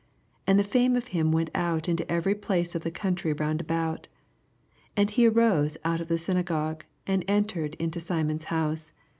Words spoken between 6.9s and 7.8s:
and entered